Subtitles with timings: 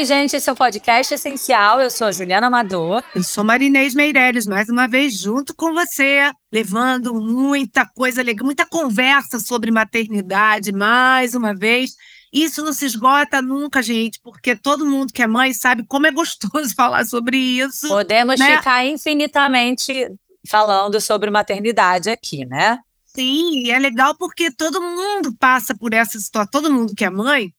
[0.00, 1.78] Oi, gente, esse é o podcast essencial.
[1.78, 3.04] Eu sou a Juliana Amador.
[3.14, 8.64] Eu sou Marinês Meireles, mais uma vez junto com você, levando muita coisa legal, muita
[8.64, 11.96] conversa sobre maternidade, mais uma vez.
[12.32, 16.10] Isso não se esgota nunca, gente, porque todo mundo que é mãe sabe como é
[16.10, 17.86] gostoso falar sobre isso.
[17.86, 18.56] Podemos né?
[18.56, 20.10] ficar infinitamente
[20.48, 22.78] falando sobre maternidade aqui, né?
[23.04, 27.10] Sim, e é legal porque todo mundo passa por essa situação, todo mundo que é
[27.10, 27.52] mãe,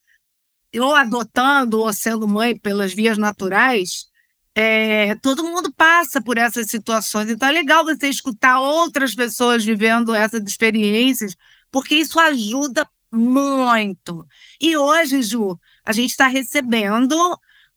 [0.80, 4.06] ou adotando ou sendo mãe pelas vias naturais,
[4.54, 7.30] é, todo mundo passa por essas situações.
[7.30, 11.36] Então é legal você escutar outras pessoas vivendo essas experiências,
[11.72, 14.26] porque isso ajuda muito.
[14.60, 17.16] E hoje, Ju, a gente está recebendo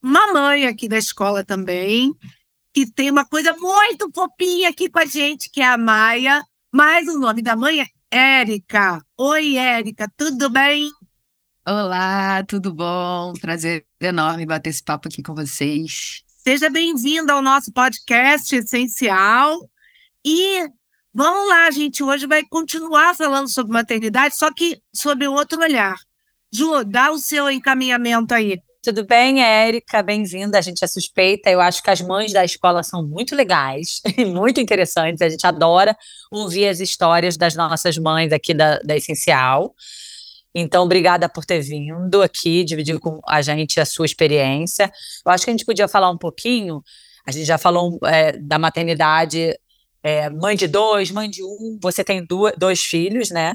[0.02, 2.14] uma mãe aqui da escola também,
[2.72, 6.44] que tem uma coisa muito fofinha aqui com a gente, que é a Maia.
[6.72, 9.00] Mas o nome da mãe é Érica.
[9.16, 10.90] Oi, Érica, tudo bem?
[11.66, 13.32] Olá, tudo bom?
[13.40, 16.22] Prazer enorme bater esse papo aqui com vocês.
[16.26, 19.58] Seja bem-vinda ao nosso podcast essencial.
[20.22, 20.68] E
[21.14, 22.02] vamos lá, gente.
[22.02, 25.96] Hoje vai continuar falando sobre maternidade, só que sob outro olhar.
[26.52, 28.58] Ju, dá o seu encaminhamento aí.
[28.82, 30.02] Tudo bem, Érica?
[30.02, 30.58] Bem-vinda.
[30.58, 31.48] A gente é suspeita.
[31.48, 35.22] Eu acho que as mães da escola são muito legais e muito interessantes.
[35.22, 35.96] A gente adora
[36.30, 39.74] ouvir as histórias das nossas mães aqui da, da Essencial.
[40.54, 44.92] Então, obrigada por ter vindo aqui, dividir com a gente a sua experiência.
[45.24, 46.82] Eu acho que a gente podia falar um pouquinho.
[47.26, 49.58] A gente já falou é, da maternidade,
[50.02, 51.78] é, mãe de dois, mãe de um.
[51.82, 53.54] Você tem duas, dois filhos, né?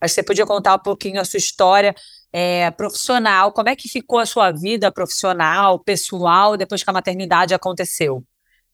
[0.00, 1.94] Acho que você podia contar um pouquinho a sua história
[2.32, 7.54] é, profissional, como é que ficou a sua vida profissional, pessoal, depois que a maternidade
[7.54, 8.24] aconteceu?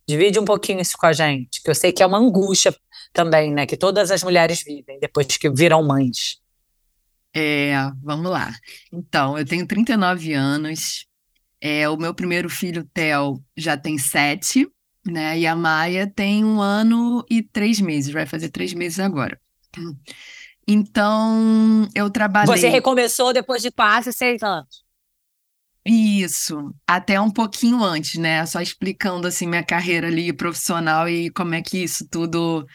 [0.07, 2.75] Divide um pouquinho isso com a gente, que eu sei que é uma angústia
[3.13, 3.65] também, né?
[3.65, 6.44] Que todas as mulheres vivem depois que viram mães.
[7.35, 8.55] É, vamos lá.
[8.93, 11.07] Então, eu tenho 39 anos.
[11.61, 14.69] É, o meu primeiro filho, Theo, já tem sete,
[15.05, 15.39] né?
[15.39, 19.41] E a Maia tem um ano e três meses, vai fazer três meses agora.
[20.67, 22.57] Então, eu trabalhei.
[22.57, 24.85] Você recomeçou depois de quase seis anos.
[25.87, 28.47] Isso, até um pouquinho antes, né?
[28.47, 32.67] Só explicando assim minha carreira ali profissional e como é que isso tudo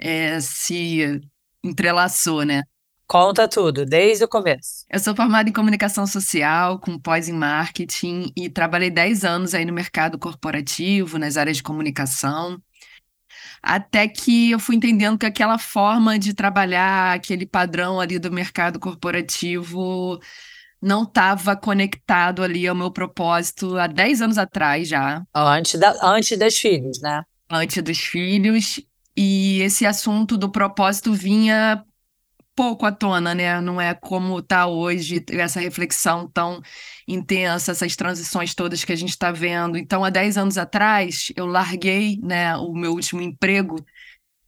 [0.00, 1.20] é, se
[1.62, 2.62] entrelaçou, né?
[3.06, 4.84] Conta tudo, desde o começo.
[4.90, 9.64] Eu sou formada em comunicação social, com pós em marketing, e trabalhei 10 anos aí
[9.64, 12.60] no mercado corporativo, nas áreas de comunicação
[13.62, 18.78] até que eu fui entendendo que aquela forma de trabalhar, aquele padrão ali do mercado
[18.78, 20.20] corporativo
[20.80, 25.24] não estava conectado ali ao meu propósito há 10 anos atrás já.
[25.34, 27.24] Antes, da, antes dos filhos, né?
[27.50, 28.80] Antes dos filhos.
[29.16, 31.82] E esse assunto do propósito vinha
[32.56, 33.60] pouco à tona, né?
[33.60, 36.60] Não é como está hoje, essa reflexão tão
[37.06, 39.76] intensa, essas transições todas que a gente está vendo.
[39.76, 43.76] Então, há 10 anos atrás, eu larguei né, o meu último emprego,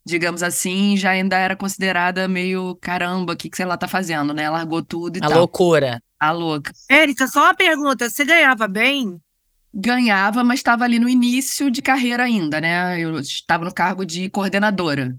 [0.04, 4.32] digamos assim, já ainda era considerada meio caramba, o que, que sei lá tá fazendo,
[4.32, 4.48] né?
[4.48, 5.38] Largou tudo e A tal.
[5.40, 6.02] loucura.
[6.18, 6.72] A louca.
[6.88, 9.20] Érica, só uma pergunta: você ganhava bem?
[9.72, 12.98] Ganhava, mas estava ali no início de carreira ainda, né?
[12.98, 15.14] Eu estava no cargo de coordenadora.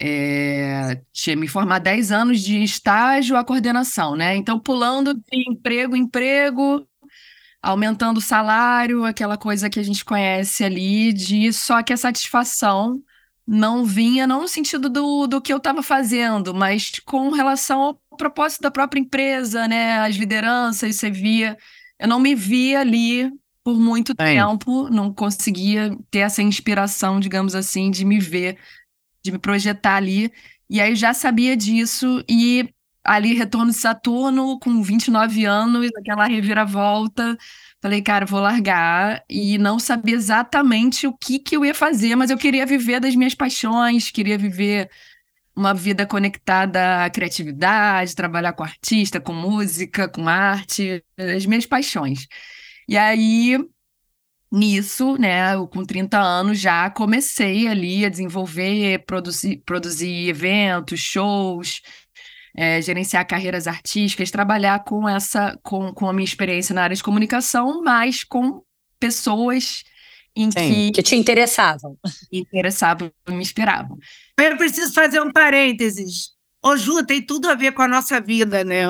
[0.00, 4.34] É, tinha me formado 10 anos de estágio à coordenação, né?
[4.36, 6.86] Então, pulando de emprego em emprego,
[7.62, 13.00] aumentando o salário, aquela coisa que a gente conhece ali, de só que a satisfação
[13.46, 17.94] não vinha, não no sentido do, do que eu estava fazendo, mas com relação ao
[18.16, 19.98] propósito da própria empresa, né?
[19.98, 21.56] As lideranças, você via.
[21.98, 23.30] Eu não me via ali
[23.62, 28.58] por muito tempo, não conseguia ter essa inspiração, digamos assim, de me ver
[29.24, 30.30] de me projetar ali.
[30.68, 32.68] E aí já sabia disso e
[33.02, 37.36] ali retorno de Saturno com 29 anos, aquela reviravolta.
[37.82, 42.30] Falei, cara, vou largar e não sabia exatamente o que que eu ia fazer, mas
[42.30, 44.90] eu queria viver das minhas paixões, queria viver
[45.56, 52.26] uma vida conectada à criatividade, trabalhar com artista, com música, com arte, as minhas paixões.
[52.88, 53.58] E aí
[54.54, 61.82] nisso, né, eu, com 30 anos já comecei ali a desenvolver, produzir, produzir eventos, shows,
[62.56, 67.02] é, gerenciar carreiras artísticas, trabalhar com essa, com, com a minha experiência na área de
[67.02, 68.62] comunicação, mas com
[69.00, 69.82] pessoas
[70.36, 71.98] em Sim, que, que te interessavam.
[72.32, 73.98] interessavam, me inspiravam.
[74.38, 76.30] Eu preciso fazer um parênteses.
[76.62, 78.84] Ô, Ju, tem tudo a ver com a nossa vida, né?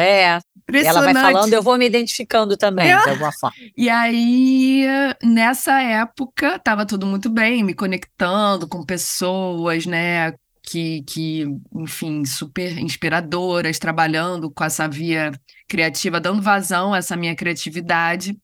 [0.00, 0.40] É.
[0.70, 3.02] Ela vai falando, eu vou me identificando também, é.
[3.02, 3.56] de alguma forma.
[3.76, 4.84] E aí,
[5.22, 10.34] nessa época, estava tudo muito bem, me conectando com pessoas, né?
[10.62, 15.32] que, que, enfim, super inspiradoras, trabalhando com essa via
[15.66, 18.36] criativa, dando vazão a essa minha criatividade.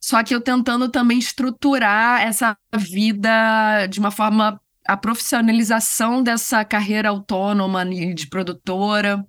[0.00, 7.10] Só que eu tentando também estruturar essa vida de uma forma a profissionalização dessa carreira
[7.10, 9.22] autônoma de produtora.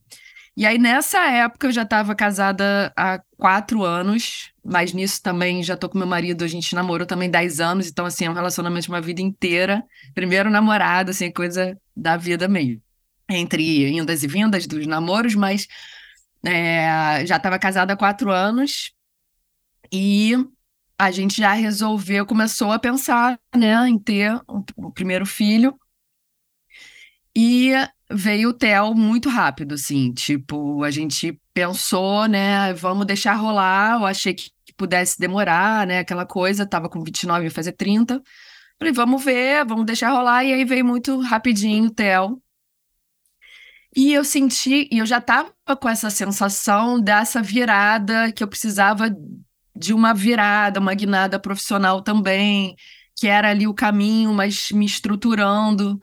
[0.60, 5.78] E aí, nessa época, eu já estava casada há quatro anos, mas nisso também já
[5.78, 8.84] tô com meu marido, a gente namorou também dez anos, então, assim, é um relacionamento
[8.84, 9.82] de uma vida inteira.
[10.14, 12.82] Primeiro namorado, assim, coisa da vida mesmo.
[13.30, 15.66] Entre indas e vindas dos namoros, mas
[16.46, 18.92] é, já estava casada há quatro anos
[19.90, 20.36] e
[20.98, 24.38] a gente já resolveu, começou a pensar, né, em ter
[24.76, 25.80] o primeiro filho.
[27.36, 27.72] E
[28.12, 34.06] veio o Theo muito rápido, assim, tipo, a gente pensou, né, vamos deixar rolar, eu
[34.06, 38.22] achei que pudesse demorar, né, aquela coisa, tava com 29, ia fazer 30.
[38.80, 42.42] Falei, vamos ver, vamos deixar rolar, e aí veio muito rapidinho o Theo.
[43.96, 49.10] E eu senti, e eu já tava com essa sensação dessa virada que eu precisava
[49.76, 52.76] de uma virada, uma guinada profissional também,
[53.16, 56.00] que era ali o caminho, mas me estruturando.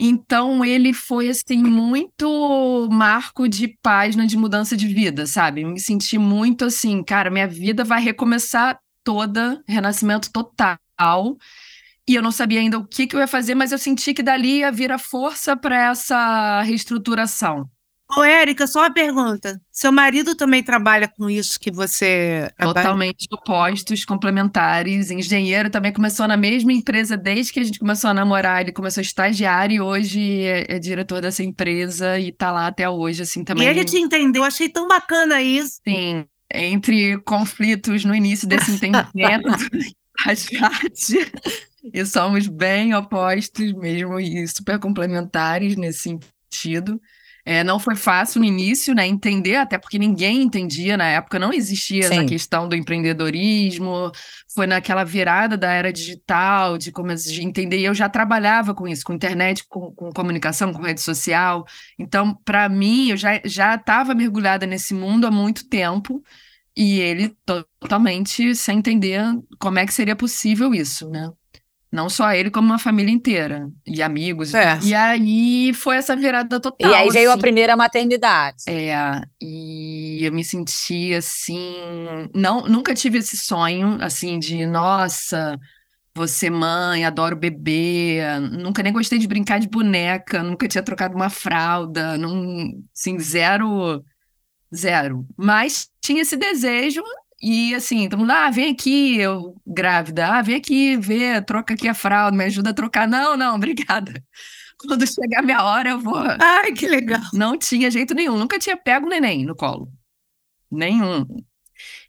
[0.00, 5.64] Então ele foi assim muito marco de página de mudança de vida, sabe?
[5.64, 10.78] Me senti muito assim, cara, minha vida vai recomeçar toda, renascimento total.
[12.08, 14.22] E eu não sabia ainda o que, que eu ia fazer, mas eu senti que
[14.22, 17.68] dali ia vir a força para essa reestruturação.
[18.16, 19.60] Ô, Érica, só uma pergunta.
[19.70, 22.50] Seu marido também trabalha com isso que você.
[22.58, 25.10] Totalmente opostos, complementares.
[25.10, 28.62] Engenheiro também começou na mesma empresa desde que a gente começou a namorar.
[28.62, 32.88] Ele começou a estagiar e hoje é, é diretor dessa empresa e tá lá até
[32.88, 33.66] hoje, assim, também.
[33.66, 35.80] E ele te entendeu, achei tão bacana isso.
[35.86, 39.48] Sim, entre conflitos no início desse entendimento
[40.26, 41.30] a gente,
[41.92, 46.18] e somos bem opostos mesmo e super complementares nesse
[46.50, 47.00] sentido.
[47.50, 49.06] É, não foi fácil no início, né?
[49.06, 52.18] Entender, até porque ninguém entendia na época, não existia Sim.
[52.18, 54.12] essa questão do empreendedorismo.
[54.54, 57.78] Foi naquela virada da era digital, de, como, de entender.
[57.78, 61.64] E eu já trabalhava com isso, com internet, com, com comunicação, com rede social.
[61.98, 66.22] Então, para mim, eu já estava mergulhada nesse mundo há muito tempo.
[66.76, 67.34] E ele
[67.80, 69.22] totalmente sem entender
[69.58, 71.30] como é que seria possível isso, né?
[71.90, 73.70] Não só ele, como uma família inteira.
[73.86, 74.52] E amigos.
[74.52, 74.78] É.
[74.82, 76.90] E aí foi essa virada total.
[76.90, 77.38] E aí veio assim.
[77.38, 78.64] a primeira maternidade.
[78.66, 79.22] É.
[79.40, 81.76] E eu me senti assim.
[82.34, 85.58] Não, nunca tive esse sonho, assim, de nossa,
[86.14, 88.18] você mãe, adoro bebê.
[88.52, 90.42] Nunca nem gostei de brincar de boneca.
[90.42, 92.18] Nunca tinha trocado uma fralda.
[92.18, 94.04] Não, assim, zero.
[94.74, 95.26] Zero.
[95.38, 97.02] Mas tinha esse desejo
[97.40, 101.88] e assim, todo mundo, ah, vem aqui, eu grávida, ah, vem aqui, vê, troca aqui
[101.88, 103.06] a fralda, me ajuda a trocar.
[103.08, 104.22] Não, não, obrigada.
[104.78, 106.16] Quando chegar a minha hora, eu vou.
[106.40, 107.20] Ai, que legal.
[107.32, 109.90] Não tinha jeito nenhum, nunca tinha pego o neném no colo.
[110.70, 111.26] Nenhum.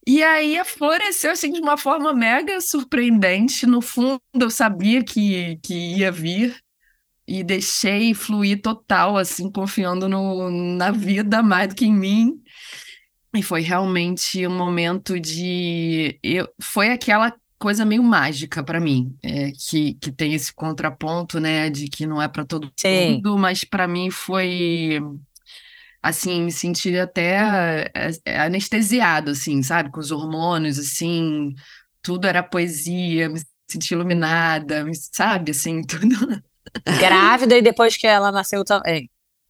[0.06, 3.66] E aí floresceu assim de uma forma mega surpreendente.
[3.66, 6.60] No fundo, eu sabia que, que ia vir
[7.27, 12.42] e deixei fluir total, assim, confiando no, na vida mais do que em mim.
[13.33, 16.19] E foi realmente um momento de.
[16.24, 21.69] Eu, foi aquela coisa meio mágica para mim, é, que, que tem esse contraponto, né,
[21.69, 23.15] de que não é para todo Sim.
[23.15, 25.00] mundo, mas para mim foi
[26.01, 27.91] assim, me senti até
[28.25, 31.53] é, anestesiado, assim, sabe, com os hormônios, assim,
[32.01, 36.41] tudo era poesia, me senti iluminada, sabe, assim, tudo.
[36.98, 39.09] Grávida e depois que ela nasceu também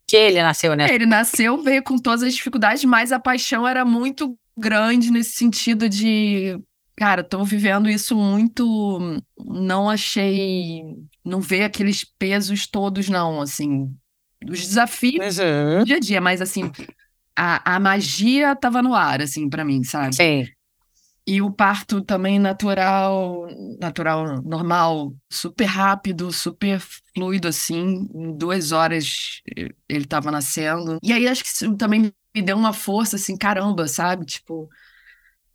[0.09, 0.87] que ele nasceu, né?
[0.91, 5.87] Ele nasceu, veio com todas as dificuldades, mas a paixão era muito grande nesse sentido
[5.87, 6.59] de,
[6.97, 10.81] cara, tô vivendo isso muito, não achei,
[11.23, 13.93] não vê aqueles pesos todos não, assim,
[14.49, 15.79] os desafios uhum.
[15.79, 16.71] do dia a dia, mas assim,
[17.37, 20.15] a, a magia tava no ar, assim, para mim, sabe?
[20.15, 20.47] Sim.
[21.31, 23.47] E o parto também natural,
[23.79, 26.81] natural, normal, super rápido, super
[27.13, 28.09] fluido, assim.
[28.15, 29.39] Em duas horas
[29.87, 30.97] ele estava nascendo.
[31.03, 34.25] E aí acho que isso também me deu uma força, assim, caramba, sabe?
[34.25, 34.67] Tipo,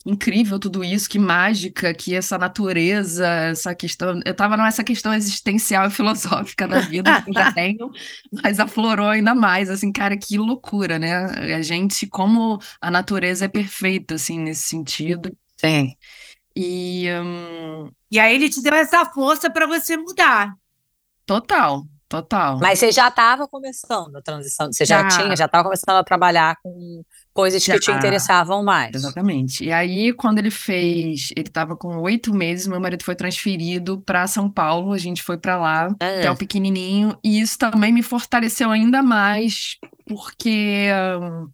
[0.06, 4.20] incrível tudo isso, que mágica, que essa natureza, essa questão.
[4.24, 7.90] Eu estava nessa questão existencial e filosófica da vida, que eu já tenho,
[8.44, 11.16] mas aflorou ainda mais, assim, cara, que loucura, né?
[11.56, 15.36] A gente, como a natureza é perfeita, assim, nesse sentido.
[15.64, 15.94] Sim.
[16.56, 17.90] E, um...
[18.10, 20.54] e aí ele te deu essa força para você mudar.
[21.26, 22.58] Total, total.
[22.60, 26.04] Mas você já estava começando a transição, você já, já tinha, já estava começando a
[26.04, 27.02] trabalhar com,
[27.34, 28.94] coisas que te interessavam mais.
[28.94, 29.64] Exatamente.
[29.64, 34.26] E aí, quando ele fez, ele estava com oito meses, meu marido foi transferido para
[34.28, 38.02] São Paulo, a gente foi para lá, até Ah, o pequenininho, e isso também me
[38.02, 40.88] fortaleceu ainda mais, porque
[41.20, 41.48] hum,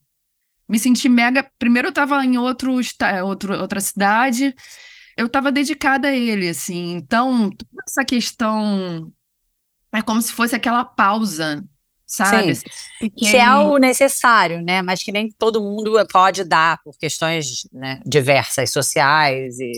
[0.71, 1.51] me senti mega.
[1.59, 2.73] Primeiro, eu estava em outro,
[3.25, 4.55] outro, outra cidade,
[5.17, 9.13] eu estava dedicada a ele, assim, então, toda essa questão
[9.93, 11.65] é como se fosse aquela pausa,
[12.07, 12.55] sabe?
[12.55, 13.11] Sim.
[13.17, 14.81] Que é o necessário, né?
[14.81, 19.73] Mas que nem todo mundo pode dar por questões né, diversas, sociais e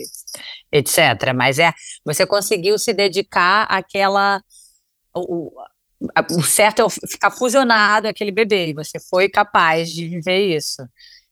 [0.70, 1.32] etc.
[1.34, 1.72] Mas é
[2.04, 4.42] você conseguiu se dedicar àquela
[5.14, 5.50] o,
[6.30, 10.82] o- certo é ficar fusionado àquele bebê e você foi capaz de viver isso.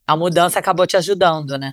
[0.06, 1.72] A mudança acabou te ajudando, né?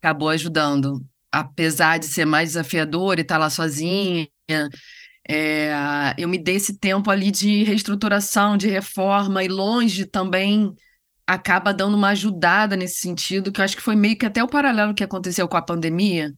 [0.00, 1.04] acabou ajudando.
[1.32, 4.28] Apesar de ser mais desafiador e estar lá sozinha,
[5.28, 10.72] é, eu me dei esse tempo ali de reestruturação, de reforma, e longe também
[11.26, 14.48] acaba dando uma ajudada nesse sentido, que eu acho que foi meio que até o
[14.48, 16.32] paralelo que aconteceu com a pandemia,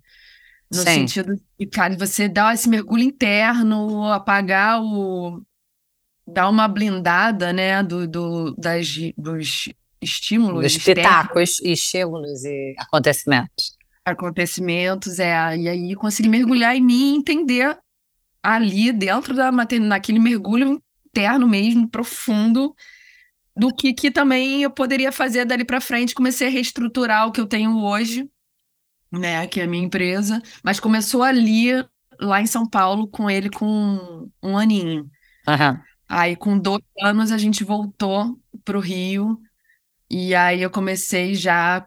[0.70, 0.84] no Sim.
[0.84, 5.42] sentido de, cara, você dar esse mergulho interno, apagar o.
[6.32, 9.68] dar uma blindada, né, do, do, das, dos
[10.00, 13.76] estímulos Dos pitacos e estímulos e acontecimentos.
[14.04, 17.76] acontecimentos, é, e aí consegui mergulhar em mim e entender
[18.42, 22.75] ali dentro da maternidade, naquele mergulho interno mesmo, profundo,
[23.56, 26.14] do que, que também eu poderia fazer dali para frente.
[26.14, 28.28] Comecei a reestruturar o que eu tenho hoje,
[29.11, 31.73] né, que é a minha empresa, mas começou ali,
[32.20, 35.11] lá em São Paulo, com ele com um aninho.
[35.47, 35.82] Aham.
[36.08, 39.38] Aí, com dois anos, a gente voltou para o Rio,
[40.10, 41.86] e aí eu comecei já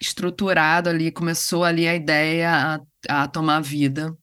[0.00, 4.16] estruturado ali, começou ali a ideia a, a tomar vida,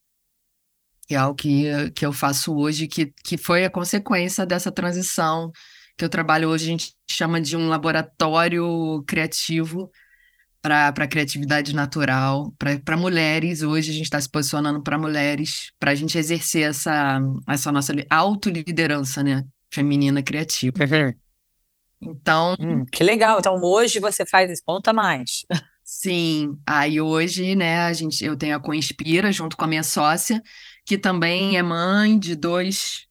[1.08, 5.52] que é o que, que eu faço hoje, que, que foi a consequência dessa transição
[5.98, 9.92] que eu trabalho hoje, a gente chama de um laboratório criativo
[10.64, 12.54] para a criatividade natural,
[12.86, 13.64] para mulheres.
[13.64, 17.94] Hoje a gente está se posicionando para mulheres, para a gente exercer essa, essa nossa
[17.94, 19.46] li- autoliderança, né?
[19.72, 20.80] Feminina criativa.
[22.02, 23.40] Então, Hum, que legal.
[23.40, 25.46] Então hoje você faz esse ponto a mais.
[25.84, 30.42] sim, aí hoje, né, a gente, eu tenho a Coinspira junto com a minha sócia,
[30.86, 33.08] que também é mãe de dois,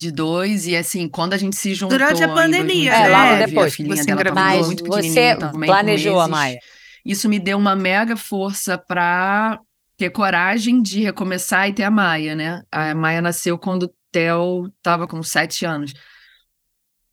[0.00, 3.08] de dois, e assim, quando a gente se juntou Durante a em pandemia, 2019, É,
[3.08, 6.30] logo depois a filhinha você dela muito você também, planejou, meses.
[6.30, 6.58] Maia.
[7.04, 9.60] Isso me deu uma mega força para
[9.96, 12.62] ter coragem de recomeçar e ter a Maia, né?
[12.70, 15.92] A Maia nasceu quando o Theo estava com sete anos.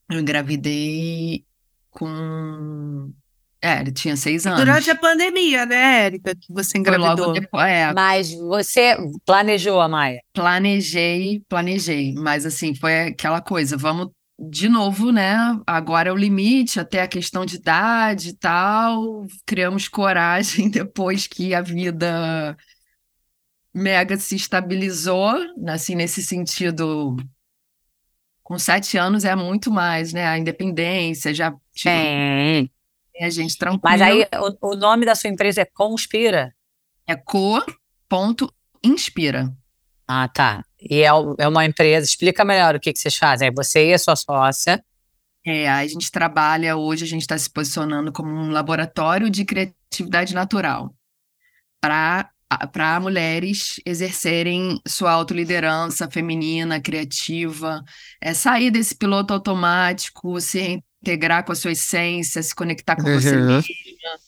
[0.10, 1.44] Eu engravidei
[1.90, 3.12] com.
[3.66, 4.60] É, ele tinha seis anos.
[4.60, 7.34] Durante a pandemia, né, Érica, que você Foi logo engravidou.
[7.34, 7.64] depois.
[7.66, 8.96] É, Mas você
[9.26, 10.22] planejou, a Maia.
[10.32, 12.14] planejei, planejei.
[12.14, 15.36] Mas assim, foi aquela coisa, vamos de novo, né?
[15.66, 19.26] Agora é o limite, até a questão de idade e tal.
[19.48, 22.56] Criamos coragem depois que a vida
[23.74, 25.34] mega se estabilizou,
[25.68, 27.18] assim, nesse sentido.
[28.44, 30.28] Com sete anos é muito mais, né?
[30.28, 32.70] A independência, já tipo, Sim.
[33.24, 33.82] A gente tranquila.
[33.84, 34.28] Mas aí
[34.62, 36.54] o, o nome da sua empresa é Conspira.
[37.08, 38.44] É co.inspira.
[40.08, 40.64] Ah, tá.
[40.80, 42.06] E é, é uma empresa.
[42.06, 43.48] Explica melhor o que, que vocês fazem.
[43.48, 44.84] É você e a sua sócia.
[45.46, 50.34] É, a gente trabalha hoje, a gente está se posicionando como um laboratório de criatividade
[50.34, 50.94] natural
[51.80, 52.30] para
[52.72, 57.84] para mulheres exercerem sua autoliderança feminina, criativa,
[58.22, 63.36] é sair desse piloto automático, se integrar com a sua essência, se conectar com você
[63.38, 63.46] Uhum.
[63.46, 63.64] mesma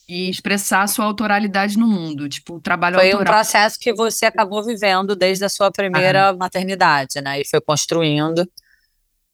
[0.07, 3.34] e expressar a sua autoralidade no mundo, tipo, o trabalho Foi um autoral.
[3.34, 7.41] processo que você acabou vivendo desde a sua primeira maternidade, né?
[7.41, 8.48] E foi construindo.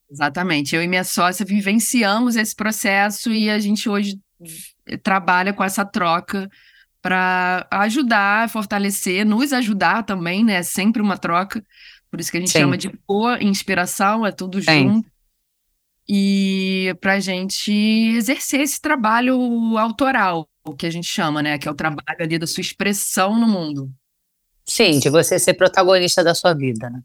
[0.10, 0.76] Exatamente.
[0.76, 4.18] Eu e minha sócia vivenciamos esse processo e a gente hoje
[5.02, 6.50] trabalha com essa troca
[7.02, 10.56] para ajudar, fortalecer, nos ajudar também, né?
[10.56, 11.64] É sempre uma troca.
[12.10, 12.60] Por isso que a gente Sim.
[12.60, 14.84] chama de co-inspiração, é tudo Sim.
[14.90, 15.13] junto.
[16.08, 21.58] E para a gente exercer esse trabalho autoral, o que a gente chama, né?
[21.58, 23.90] Que é o trabalho ali da sua expressão no mundo.
[24.66, 27.02] Sim, de você ser protagonista da sua vida, né?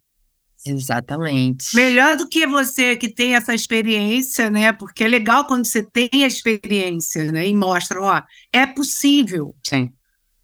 [0.67, 1.75] Exatamente.
[1.75, 4.73] Melhor do que você que tem essa experiência, né?
[4.73, 7.47] Porque é legal quando você tem a experiência, né?
[7.47, 9.93] E mostra, ó, é possível, Sim.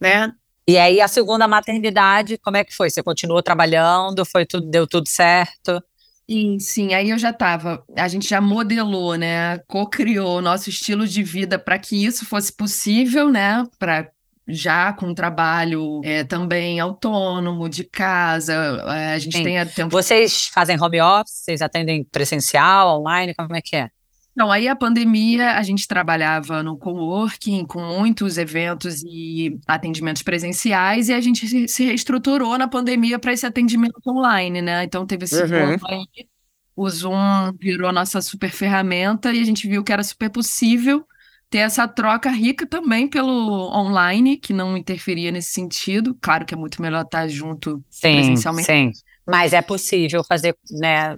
[0.01, 0.33] né?
[0.67, 2.89] E aí a segunda maternidade, como é que foi?
[2.89, 4.25] Você continuou trabalhando?
[4.25, 5.83] Foi tudo, deu tudo certo?
[6.29, 11.07] Sim, sim, aí eu já estava, a gente já modelou, né, co-criou o nosso estilo
[11.07, 14.11] de vida para que isso fosse possível, né, para
[14.49, 18.55] já com um trabalho é, também autônomo, de casa,
[18.89, 19.45] é, a gente Sim.
[19.45, 21.45] tem a tempo Vocês fazem home office?
[21.45, 23.35] Vocês atendem presencial, online?
[23.35, 23.91] Como é que é?
[24.35, 31.09] Então, aí a pandemia, a gente trabalhava no coworking, com muitos eventos e atendimentos presenciais,
[31.09, 34.83] e a gente se reestruturou na pandemia para esse atendimento online, né?
[34.83, 35.77] Então, teve esse uhum.
[35.87, 36.27] aí,
[36.75, 41.07] o Zoom virou nossa super ferramenta e a gente viu que era super possível
[41.49, 46.19] ter essa troca rica também pelo online, que não interferia nesse sentido.
[46.21, 48.67] Claro que é muito melhor estar junto sim, presencialmente.
[48.67, 48.91] Sim,
[49.25, 51.17] mas é possível fazer, né?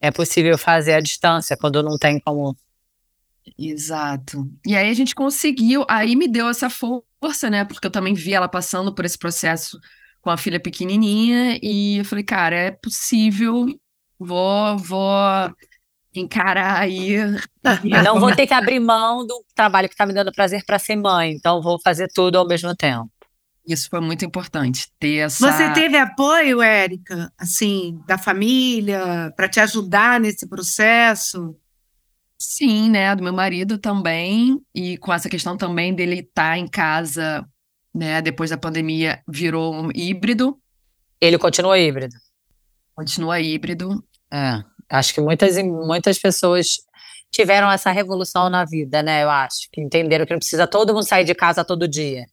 [0.00, 2.56] É possível fazer à distância quando não tem como.
[3.58, 4.48] Exato.
[4.66, 7.64] E aí a gente conseguiu, aí me deu essa força, né?
[7.64, 9.78] Porque eu também vi ela passando por esse processo
[10.20, 13.66] com a filha pequenininha e eu falei, cara, é possível,
[14.18, 15.54] vou, vou
[16.14, 17.16] encarar aí.
[18.04, 20.96] Não vou ter que abrir mão do trabalho que está me dando prazer para ser
[20.96, 23.10] mãe, então vou fazer tudo ao mesmo tempo.
[23.68, 25.52] Isso foi muito importante, ter essa...
[25.52, 31.54] Você teve apoio, Érica, assim, da família, para te ajudar nesse processo?
[32.38, 36.66] Sim, né, do meu marido também, e com essa questão também dele estar tá em
[36.66, 37.46] casa,
[37.94, 40.58] né, depois da pandemia, virou um híbrido.
[41.20, 42.16] Ele continua híbrido?
[42.94, 44.02] Continua híbrido.
[44.32, 46.78] É, acho que muitas, muitas pessoas
[47.30, 51.06] tiveram essa revolução na vida, né, eu acho, que entenderam que não precisa todo mundo
[51.06, 52.24] sair de casa todo dia.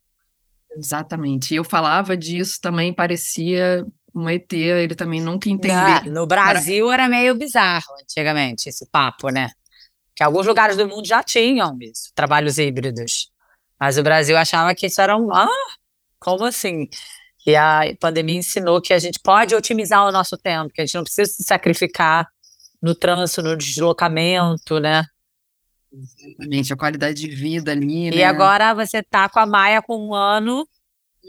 [0.75, 1.55] Exatamente.
[1.55, 5.77] Eu falava disso também, parecia um ET, ele também nunca entendeu.
[5.77, 7.03] Ah, no Brasil era...
[7.03, 9.50] era meio bizarro antigamente esse papo, né?
[10.15, 13.29] Que alguns lugares do mundo já tinham isso, trabalhos híbridos.
[13.77, 15.34] Mas o Brasil achava que isso era um.
[15.34, 15.50] Ah,
[16.17, 16.88] como assim?
[17.46, 20.96] E a pandemia ensinou que a gente pode otimizar o nosso tempo, que a gente
[20.96, 22.27] não precisa se sacrificar
[22.82, 25.03] no trânsito, no deslocamento, né?
[25.92, 28.24] Exatamente, a qualidade de vida ali, E né?
[28.24, 30.68] agora você tá com a Maia com um ano.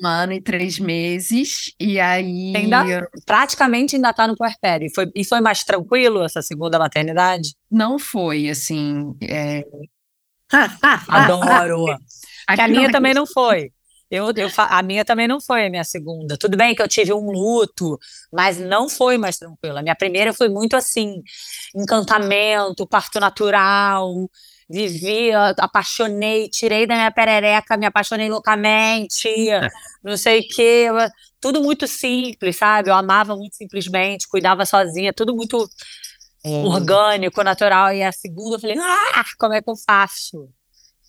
[0.02, 2.54] Um ano e três meses, e aí...
[2.54, 4.86] Ainda, praticamente ainda tá no puerpério.
[4.86, 7.54] E foi, e foi mais tranquilo essa segunda maternidade?
[7.70, 9.14] Não foi, assim...
[9.22, 9.64] É...
[11.08, 11.86] Adoro!
[12.46, 13.70] a, a minha também não foi.
[14.10, 16.36] Eu, eu, a minha também não foi a minha segunda.
[16.38, 17.98] Tudo bem que eu tive um luto,
[18.32, 19.80] mas não foi mais tranquila.
[19.80, 21.22] A minha primeira foi muito assim,
[21.74, 24.30] encantamento, parto natural,
[24.68, 29.28] vivi, apaixonei, tirei da minha perereca, me apaixonei loucamente,
[30.02, 30.88] não sei o quê.
[31.40, 32.90] Tudo muito simples, sabe?
[32.90, 35.68] Eu amava muito simplesmente, cuidava sozinha, tudo muito
[36.44, 36.48] é.
[36.64, 37.92] orgânico, natural.
[37.92, 40.48] E a segunda eu falei, ah, como é que eu faço?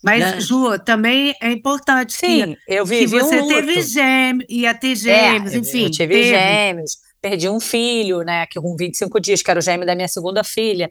[0.02, 0.40] Mas, né?
[0.40, 4.94] Ju, também é importante Sim, que, eu vivi que você um teve gêmeos, ia ter
[4.94, 5.84] gêmeos, é, enfim.
[5.84, 6.28] Eu tive teve.
[6.28, 10.06] gêmeos, perdi um filho, né, que com 25 dias, que era o gêmeo da minha
[10.06, 10.88] segunda filha.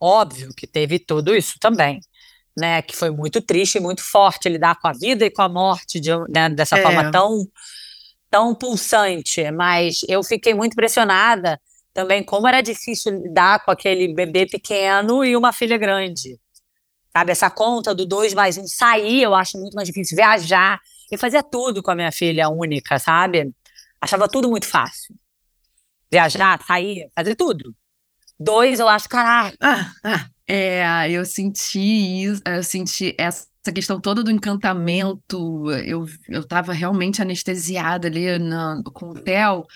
[0.00, 2.00] Óbvio que teve tudo isso também,
[2.56, 2.82] né?
[2.82, 5.98] Que foi muito triste e muito forte lidar com a vida e com a morte
[5.98, 6.82] de, né, dessa é.
[6.82, 7.46] forma tão,
[8.30, 9.50] tão pulsante.
[9.50, 11.60] Mas eu fiquei muito impressionada
[11.92, 16.38] também como era difícil lidar com aquele bebê pequeno e uma filha grande.
[17.12, 20.14] Sabe, essa conta do dois mais um sair, eu acho muito mais difícil.
[20.14, 20.80] Viajar.
[21.10, 23.52] Eu fazia tudo com a minha filha única, sabe?
[24.00, 25.12] Achava tudo muito fácil.
[26.08, 27.74] Viajar, sair, fazer tudo.
[28.38, 29.56] Dois, eu acho, caraca.
[29.60, 30.30] Ah, ah.
[30.46, 35.70] É, eu senti isso, eu senti essa questão toda do encantamento.
[35.84, 39.66] Eu, eu tava realmente anestesiada ali na, com o Theo.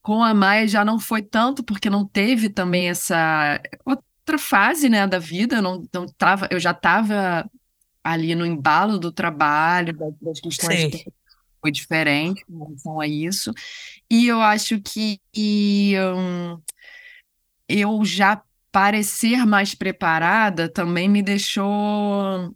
[0.00, 5.06] Com a Maia já não foi tanto, porque não teve também essa outra fase, né,
[5.08, 5.56] da vida.
[5.56, 7.50] Eu, não, não tava, eu já estava
[8.04, 10.90] ali no embalo do trabalho, das questões Sim.
[10.90, 11.12] que
[11.60, 13.52] foi diferente em relação a isso.
[14.08, 16.60] E eu acho que e, um,
[17.68, 22.54] eu já parecer mais preparada também me deixou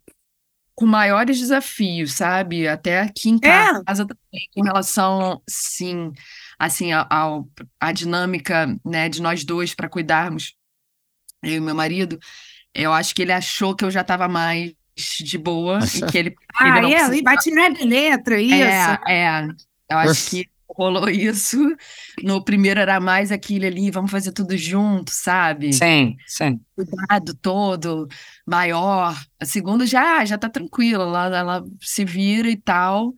[0.74, 2.66] com maiores desafios, sabe?
[2.66, 3.82] Até aqui em é.
[3.84, 4.06] casa é.
[4.06, 6.12] também, com relação, sim,
[6.58, 7.40] assim, a, a,
[7.80, 10.54] a dinâmica, né, de nós dois para cuidarmos,
[11.42, 12.18] eu e meu marido,
[12.74, 14.72] eu acho que ele achou que eu já estava mais
[15.20, 16.34] de boa e que ele.
[16.54, 18.54] Ah, ele é, vai tirar de letra, isso.
[18.54, 19.48] É, é.
[19.90, 21.56] Eu acho que rolou isso.
[22.22, 25.72] No primeiro era mais aquilo ali, vamos fazer tudo junto, sabe?
[25.72, 26.60] Sim, sim.
[26.74, 28.08] Cuidado todo,
[28.46, 29.16] maior.
[29.38, 33.12] A segunda já, já tá tranquila, ela, ela se vira e tal.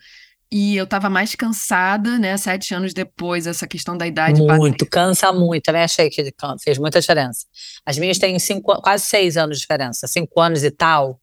[0.54, 2.36] E eu tava mais cansada, né?
[2.36, 4.42] Sete anos depois, essa questão da idade.
[4.42, 5.62] Muito, cansa muito.
[5.62, 6.30] Também achei que
[6.62, 7.46] fez muita diferença.
[7.86, 11.18] As minhas têm cinco, quase seis anos de diferença, cinco anos e tal.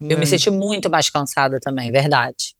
[0.00, 0.08] Hum.
[0.08, 0.26] Eu me hum.
[0.26, 2.55] senti muito mais cansada também, verdade.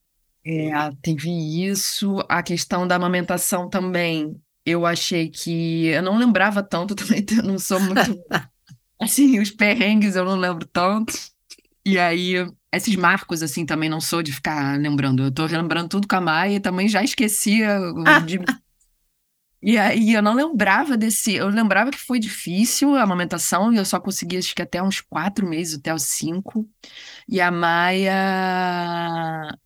[0.48, 0.70] É,
[1.02, 4.40] teve isso, a questão da amamentação também.
[4.64, 5.87] Eu achei que.
[5.87, 8.16] Eu não lembrava tanto também, eu não sou muito.
[9.00, 11.12] assim, os perrengues eu não lembro tanto.
[11.85, 12.35] E aí,
[12.72, 15.24] esses marcos, assim, também não sou de ficar lembrando.
[15.24, 17.80] Eu tô lembrando tudo com a Maia e também já esquecia
[18.24, 18.38] de.
[19.62, 21.35] E aí eu não lembrava desse.
[21.35, 25.01] Eu lembrava que foi difícil a amamentação, e eu só consegui acho que até uns
[25.01, 26.69] quatro meses, até os cinco.
[27.29, 28.12] E a Maia,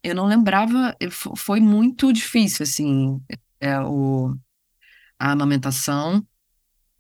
[0.03, 0.96] eu não lembrava,
[1.37, 3.20] foi muito difícil, assim,
[3.61, 4.35] é, o,
[5.18, 6.26] a amamentação,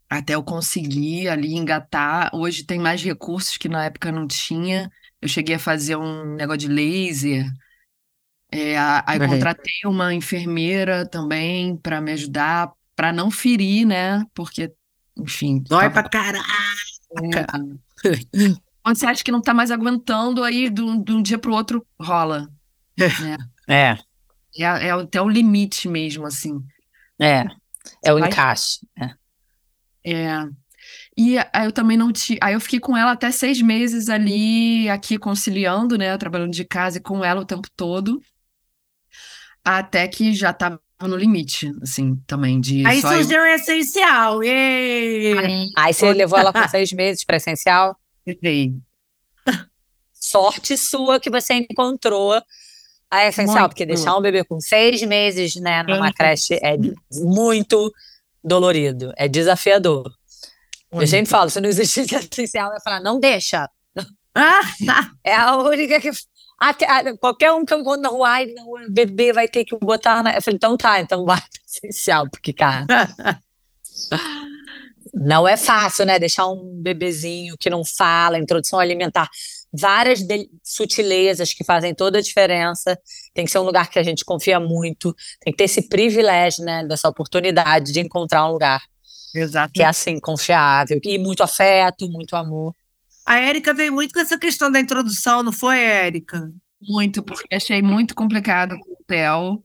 [0.08, 2.30] até eu conseguir ali engatar.
[2.34, 4.90] Hoje tem mais recursos que na época não tinha.
[5.20, 7.46] Eu cheguei a fazer um negócio de laser.
[8.52, 8.76] É,
[9.06, 9.20] aí Uhum.
[9.20, 14.22] contratei uma enfermeira também para me ajudar, para não ferir, né?
[14.34, 14.70] Porque,
[15.16, 16.44] enfim, Dói tava- pra caralho.
[18.04, 18.50] é.
[18.82, 21.54] Quando você acha que não tá mais aguentando, aí de um, de um dia pro
[21.54, 22.46] outro rola.
[23.66, 23.96] É,
[24.58, 26.62] É, é até o limite mesmo, assim.
[27.18, 27.46] é.
[28.04, 28.80] É o Vai- encaixe.
[28.98, 29.14] é.
[30.04, 30.48] É.
[31.16, 32.38] E aí eu também não tinha.
[32.42, 36.16] Aí eu fiquei com ela até seis meses ali, aqui conciliando, né?
[36.18, 38.20] Trabalhando de casa e com ela o tempo todo.
[39.64, 44.40] Até que já tava no limite, assim, também, de Aí só eu- surgiu o essencial.
[44.40, 47.96] Aí Aí você levou ela com seis meses para essencial.
[48.26, 48.74] entrei.
[50.12, 52.40] Sorte sua que você encontrou
[53.10, 53.70] a essencial, Muito.
[53.70, 56.76] porque deixar um bebê com seis meses, né, numa creche é
[57.24, 57.90] muito
[58.44, 60.12] dolorido, é desafiador.
[60.92, 63.68] Eu sempre falo, se não existisse essencial, eu ia falar, não deixa.
[64.34, 64.60] Ah,
[65.24, 66.10] É a única que.
[66.60, 69.64] Até- ah, qualquer um que eu encontro na rua, ai, não, o bebê vai ter
[69.64, 70.34] que botar na.
[70.36, 72.86] Eu falei, então tá, então vai essencial, porque, cara,
[75.14, 76.18] não é fácil, né?
[76.18, 79.28] Deixar um bebezinho que não fala, introdução alimentar,
[79.72, 80.20] várias
[80.62, 82.98] sutilezas que fazem toda a diferença.
[83.32, 86.62] Tem que ser um lugar que a gente confia muito, tem que ter esse privilégio,
[86.64, 88.82] né, dessa oportunidade de encontrar um lugar
[89.34, 89.72] Exato.
[89.72, 92.74] que é assim, confiável, e muito afeto, muito amor.
[93.26, 96.50] A Érica veio muito com essa questão da introdução, não foi, Érica?
[96.82, 99.64] Muito, porque achei muito complicado com o Theo,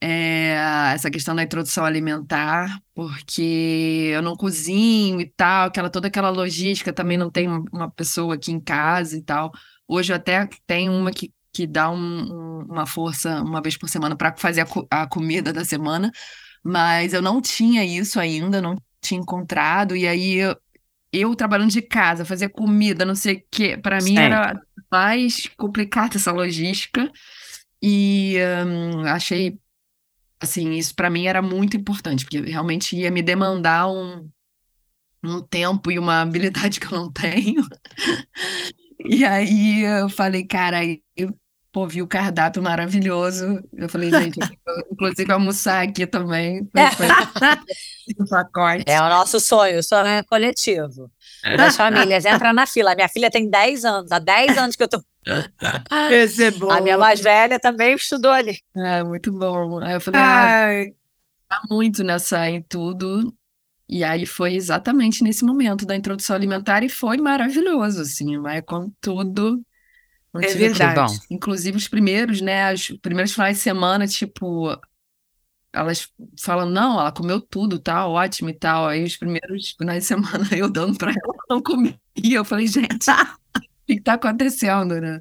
[0.00, 0.54] é,
[0.94, 6.92] essa questão da introdução alimentar, porque eu não cozinho e tal, aquela, toda aquela logística,
[6.92, 9.52] também não tenho uma pessoa aqui em casa e tal.
[9.88, 11.98] Hoje eu até tenho uma que, que dá um-
[12.60, 16.10] um- uma força uma vez por semana para fazer a, a comida da semana,
[16.62, 20.56] mas eu não tinha isso ainda, não tinha encontrado, e aí eu,
[21.12, 26.16] eu trabalhando de casa, fazer comida, não sei o quê, para mim era mais complicada
[26.16, 27.10] essa logística.
[27.82, 29.58] E hum, achei
[30.40, 34.28] assim isso para mim era muito importante porque realmente ia me demandar um,
[35.22, 37.62] um tempo e uma habilidade que eu não tenho.
[39.02, 40.80] E aí eu falei cara
[41.16, 41.34] eu
[41.72, 44.48] pô, vi o cardápio maravilhoso eu falei gente eu
[44.92, 47.06] inclusive almoçar aqui também foi,
[48.28, 51.10] pacote É o nosso sonho, o sonho é coletivo.
[51.56, 52.92] Das famílias, entra na fila.
[52.92, 55.02] A minha filha tem 10 anos, há 10 anos que eu tô.
[56.10, 56.70] Esse é bom.
[56.70, 58.58] A minha mais velha também estudou ali.
[58.76, 60.94] é muito bom aí eu falei ah, Ai,
[61.48, 63.34] tá muito nessa em tudo.
[63.88, 68.88] E aí foi exatamente nesse momento da introdução alimentar e foi maravilhoso, assim, vai com
[69.00, 69.60] tudo.
[70.32, 70.94] Não É tive- verdade.
[71.12, 71.18] bom.
[71.30, 74.68] Inclusive os primeiros, né, os primeiros finais de semana, tipo,
[75.72, 76.08] elas
[76.40, 78.86] falam, não, ela comeu tudo, tá ótimo e tal.
[78.88, 81.98] Aí os primeiros finais de semana eu dando pra ela, ela não comia.
[82.22, 83.08] Eu falei, gente,
[83.56, 85.20] o que que tá acontecendo, né?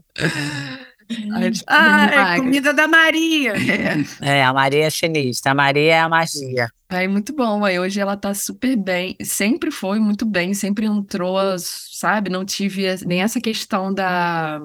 [1.33, 3.53] Aí ah, é comida da Maria.
[4.21, 4.37] É.
[4.39, 6.69] É, a Maria é sinistra, a Maria é a magia.
[6.87, 7.65] Aí, muito bom.
[7.65, 9.15] Aí, hoje ela tá super bem.
[9.23, 12.29] Sempre foi muito bem, sempre entrou, sabe?
[12.29, 14.59] Não tive nem essa questão da,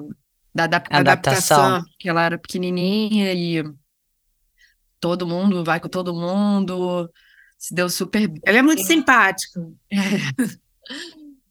[0.55, 1.83] da adap- Adaptação.
[1.99, 3.63] que ela era pequenininha e
[4.99, 7.11] todo mundo vai com todo mundo.
[7.57, 8.39] Se deu super bem.
[8.45, 9.59] Ela é muito simpática.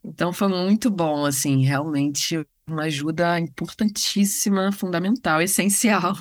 [0.07, 6.13] Então, foi muito bom, assim, realmente uma ajuda importantíssima, fundamental, essencial.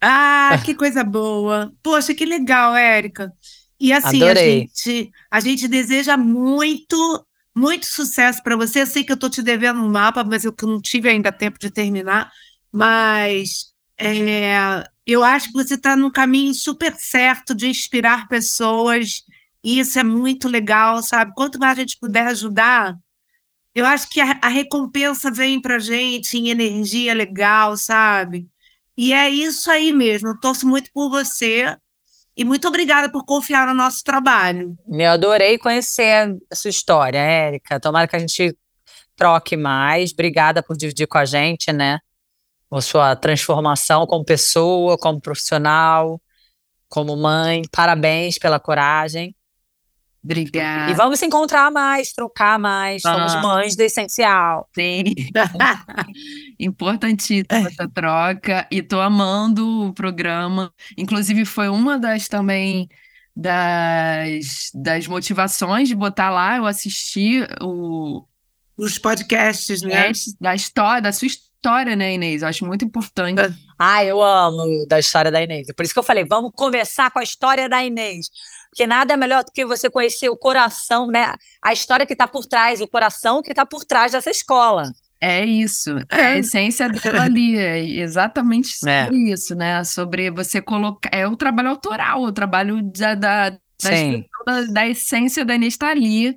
[0.00, 1.72] Ah, que coisa boa.
[1.82, 3.32] Poxa, que legal, Érica.
[3.80, 4.60] E assim, a Adorei.
[4.60, 8.86] gente, a gente deseja muito, muito sucesso para você.
[8.86, 11.70] Sei que eu estou te devendo um mapa, mas eu não tive ainda tempo de
[11.70, 12.30] terminar.
[12.72, 19.24] Mas é, eu acho que você está no caminho super certo de inspirar pessoas.
[19.62, 21.32] E isso é muito legal, sabe?
[21.34, 22.96] Quanto mais a gente puder ajudar,
[23.74, 28.48] eu acho que a, a recompensa vem para gente em energia legal, sabe?
[28.96, 30.28] E é isso aí mesmo.
[30.28, 31.76] Eu torço muito por você.
[32.40, 34.74] E muito obrigada por confiar no nosso trabalho.
[34.90, 37.78] Eu adorei conhecer a sua história, Érica.
[37.78, 38.56] Tomara que a gente
[39.14, 40.10] troque mais.
[40.12, 41.98] Obrigada por dividir com a gente, né?
[42.70, 46.18] A sua transformação como pessoa, como profissional,
[46.88, 47.60] como mãe.
[47.70, 49.36] Parabéns pela coragem.
[50.22, 50.92] Obrigada.
[50.92, 53.00] E vamos se encontrar mais, trocar mais.
[53.02, 53.40] Somos Ah.
[53.40, 54.68] mães do essencial.
[54.74, 55.02] Sim.
[56.58, 60.72] Importantíssima essa troca e tô amando o programa.
[60.96, 62.88] Inclusive, foi uma das também
[63.34, 68.24] das, das motivações de botar lá, eu assisti o,
[68.76, 70.12] Os podcasts, né?
[70.40, 72.42] da história, da sua história, né, Inês?
[72.42, 73.40] Eu acho muito importante.
[73.78, 75.68] Ah, eu amo da história da Inês.
[75.74, 78.26] Por isso que eu falei, vamos começar com a história da Inês.
[78.70, 81.34] Porque nada é melhor do que você conhecer o coração, né?
[81.62, 84.90] A história que está por trás, o coração que está por trás dessa escola.
[85.20, 89.04] É isso, é a essência dela ali, é exatamente É.
[89.04, 89.84] sobre isso, né?
[89.84, 91.10] Sobre você colocar.
[91.12, 96.34] É o trabalho autoral, o trabalho da, da, da, da essência da Inês está ali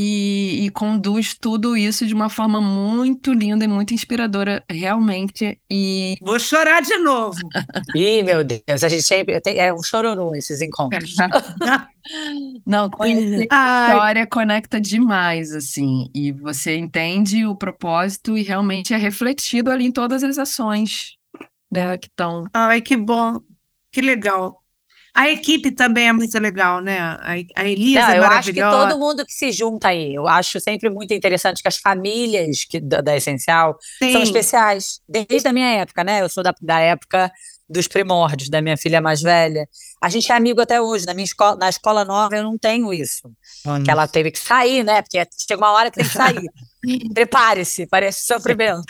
[0.00, 5.60] e, e conduz tudo isso de uma forma muito linda e muito inspiradora, realmente.
[5.68, 7.36] E Vou chorar de novo.
[7.96, 11.16] Ih, meu Deus, a gente sempre tem, é um chororô esses encontros.
[12.64, 18.96] não, conhecer a história conecta demais, assim, e você entende o propósito e realmente é
[18.96, 21.16] refletido ali em todas as ações
[21.72, 22.44] né, que estão.
[22.54, 23.40] ai, que bom.
[23.90, 24.62] Que legal.
[25.18, 27.00] A equipe também é muito legal, né?
[27.00, 30.28] A, a Elisa Não, é eu acho que todo mundo que se junta aí, eu
[30.28, 34.22] acho sempre muito interessante que as famílias que, da, da Essencial são Sim.
[34.22, 36.22] especiais, desde a minha época, né?
[36.22, 37.32] Eu sou da, da época
[37.68, 39.68] dos primórdios, da minha filha mais velha.
[40.00, 41.04] A gente é amigo até hoje.
[41.04, 43.28] Na minha escola, na escola nova eu não tenho isso.
[43.84, 45.02] Que ela teve que sair, né?
[45.02, 46.48] Porque chega uma hora que tem que sair.
[47.12, 48.82] Prepare-se, parece sofrimento.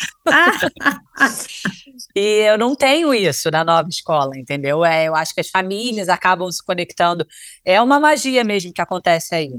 [2.14, 4.84] E eu não tenho isso na nova escola, entendeu?
[4.84, 7.26] É, eu acho que as famílias acabam se conectando.
[7.64, 9.50] É uma magia mesmo que acontece aí.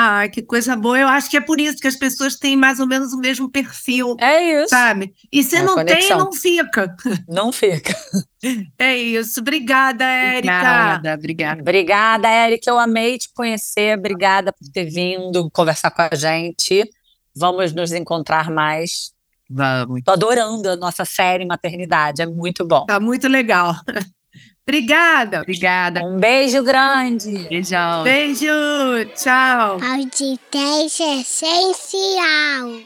[0.00, 0.96] Ai, que coisa boa.
[0.96, 3.50] Eu acho que é por isso que as pessoas têm mais ou menos o mesmo
[3.50, 4.68] perfil, É isso.
[4.68, 5.12] sabe?
[5.32, 6.18] E se É não tem, conexão.
[6.18, 6.96] não fica.
[7.28, 7.92] Não fica.
[8.78, 9.40] É isso.
[9.40, 10.38] Obrigada, Érica.
[10.54, 11.60] Obrigada, obrigada.
[11.60, 12.70] Obrigada, Érica.
[12.70, 13.98] Eu amei te conhecer.
[13.98, 16.88] Obrigada por ter vindo conversar com a gente.
[17.34, 19.10] Vamos nos encontrar mais.
[19.50, 20.02] Vamos.
[20.04, 22.22] Tô adorando a nossa série Maternidade.
[22.22, 22.86] É muito bom.
[22.86, 23.74] Tá muito legal.
[24.68, 25.40] Obrigada.
[25.40, 26.04] Obrigada.
[26.04, 27.48] Um beijo grande.
[27.48, 28.02] Beijão.
[28.04, 28.46] Beijo.
[29.16, 29.78] Tchau.
[29.78, 32.82] Podcast essencial.